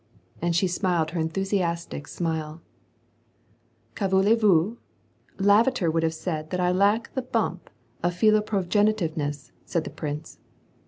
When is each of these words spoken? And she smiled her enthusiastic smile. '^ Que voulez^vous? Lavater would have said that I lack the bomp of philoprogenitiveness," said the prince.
And 0.41 0.55
she 0.55 0.65
smiled 0.65 1.11
her 1.11 1.19
enthusiastic 1.19 2.07
smile. 2.07 2.59
'^ 3.95 3.95
Que 3.95 4.07
voulez^vous? 4.07 4.77
Lavater 5.37 5.91
would 5.93 6.01
have 6.01 6.15
said 6.15 6.49
that 6.49 6.59
I 6.59 6.71
lack 6.71 7.13
the 7.13 7.21
bomp 7.21 7.67
of 8.01 8.15
philoprogenitiveness," 8.15 9.51
said 9.63 9.83
the 9.83 9.91
prince. 9.91 10.39